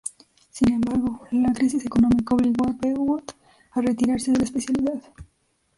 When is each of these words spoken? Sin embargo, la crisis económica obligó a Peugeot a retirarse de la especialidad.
Sin 0.49 0.73
embargo, 0.73 1.21
la 1.29 1.53
crisis 1.53 1.85
económica 1.85 2.33
obligó 2.33 2.65
a 2.67 2.73
Peugeot 2.75 3.35
a 3.73 3.81
retirarse 3.81 4.31
de 4.31 4.37
la 4.39 4.45
especialidad. 4.45 5.03